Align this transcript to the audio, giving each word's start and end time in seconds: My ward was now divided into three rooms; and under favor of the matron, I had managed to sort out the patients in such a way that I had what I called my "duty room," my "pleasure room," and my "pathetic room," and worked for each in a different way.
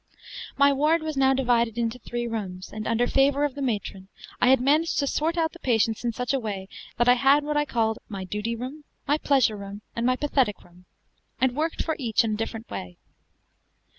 My 0.57 0.73
ward 0.73 1.03
was 1.03 1.15
now 1.15 1.35
divided 1.35 1.77
into 1.77 1.99
three 1.99 2.25
rooms; 2.27 2.71
and 2.73 2.87
under 2.87 3.05
favor 3.05 3.43
of 3.45 3.53
the 3.53 3.61
matron, 3.61 4.07
I 4.41 4.47
had 4.47 4.59
managed 4.59 4.97
to 4.97 5.05
sort 5.05 5.37
out 5.37 5.53
the 5.53 5.59
patients 5.59 6.03
in 6.03 6.11
such 6.11 6.33
a 6.33 6.39
way 6.39 6.69
that 6.97 7.07
I 7.07 7.13
had 7.13 7.43
what 7.43 7.55
I 7.55 7.65
called 7.65 7.99
my 8.09 8.23
"duty 8.23 8.55
room," 8.55 8.83
my 9.07 9.19
"pleasure 9.19 9.57
room," 9.57 9.83
and 9.95 10.03
my 10.03 10.15
"pathetic 10.15 10.63
room," 10.63 10.85
and 11.39 11.55
worked 11.55 11.83
for 11.83 11.95
each 11.99 12.23
in 12.23 12.33
a 12.33 12.37
different 12.37 12.67
way. 12.67 12.97